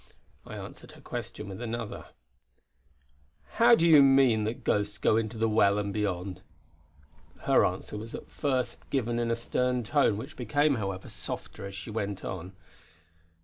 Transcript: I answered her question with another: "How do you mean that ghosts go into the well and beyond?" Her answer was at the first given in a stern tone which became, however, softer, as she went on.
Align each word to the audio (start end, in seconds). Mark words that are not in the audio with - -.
I 0.47 0.55
answered 0.55 0.93
her 0.93 1.01
question 1.01 1.47
with 1.47 1.61
another: 1.61 2.05
"How 3.57 3.75
do 3.75 3.85
you 3.85 4.01
mean 4.01 4.45
that 4.45 4.63
ghosts 4.63 4.97
go 4.97 5.15
into 5.15 5.37
the 5.37 5.47
well 5.47 5.77
and 5.77 5.93
beyond?" 5.93 6.41
Her 7.41 7.63
answer 7.63 7.99
was 7.99 8.15
at 8.15 8.25
the 8.25 8.31
first 8.33 8.89
given 8.89 9.19
in 9.19 9.29
a 9.29 9.35
stern 9.35 9.83
tone 9.83 10.17
which 10.17 10.35
became, 10.35 10.73
however, 10.77 11.07
softer, 11.07 11.67
as 11.67 11.75
she 11.75 11.91
went 11.91 12.25
on. 12.25 12.53